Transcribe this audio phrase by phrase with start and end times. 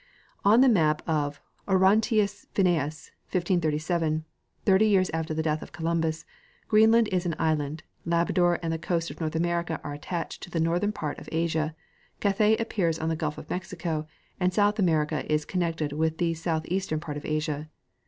[0.25, 4.25] * On the map of Orontius Finreus, 1537,
[4.65, 6.25] thirty years after the death of Columbus,
[6.67, 10.59] Greenland is an island, Labrador and the coast of North America are attached to the
[10.59, 11.75] northern part of Asia,
[12.19, 14.07] Cathay appears on the gulf of Mexico,
[14.39, 17.69] and South America is connected with the southeastern part of Asia.